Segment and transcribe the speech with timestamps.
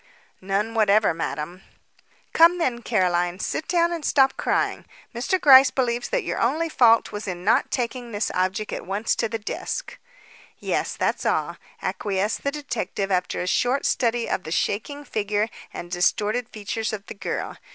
[0.41, 1.61] "None whatever, Madam."
[2.33, 2.81] "Come, then.
[2.81, 4.85] Caroline, sit down and stop crying.
[5.13, 5.39] Mr.
[5.39, 9.29] Gryce believes that your only fault was in not taking this object at once to
[9.29, 9.99] the desk."
[10.57, 15.91] "Yes, that's all," acquiesced the detective after a short study of the shaking figure and
[15.91, 17.57] distorted features of the girl.